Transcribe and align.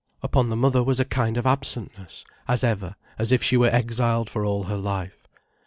Upon 0.23 0.49
the 0.49 0.55
mother 0.55 0.81
was 0.81 0.99
a 0.99 1.05
kind 1.05 1.37
of 1.37 1.45
absentness, 1.45 2.25
as 2.47 2.63
ever, 2.63 2.95
as 3.19 3.31
if 3.31 3.43
she 3.43 3.55
were 3.55 3.67
exiled 3.69 4.31
for 4.31 4.43
all 4.43 4.63
her 4.63 4.75
life. 4.77 5.27